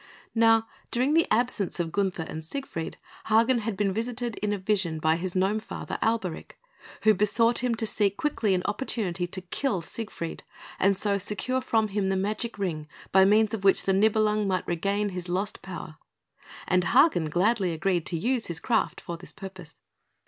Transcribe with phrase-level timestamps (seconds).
[0.33, 4.97] Now, during the absence of Gunther and Siegfried, Hagen had been visited in a vision
[4.97, 6.57] by his gnome father, Alberic,
[7.03, 10.41] who besought him to seek quickly an opportunity to kill Siegfried,
[10.79, 14.67] and so secure from him the magic Ring by means of which the Nibelung might
[14.67, 15.97] regain his lost power;
[16.67, 19.77] and Hagen gladly agreed to use his craft for this purpose.